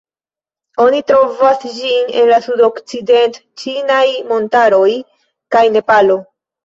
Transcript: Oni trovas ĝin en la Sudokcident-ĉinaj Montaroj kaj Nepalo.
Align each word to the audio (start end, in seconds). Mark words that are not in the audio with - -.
Oni 0.85 1.01
trovas 1.09 1.67
ĝin 1.75 2.09
en 2.21 2.25
la 2.31 2.39
Sudokcident-ĉinaj 2.45 4.01
Montaroj 4.33 4.89
kaj 5.57 5.63
Nepalo. 5.77 6.19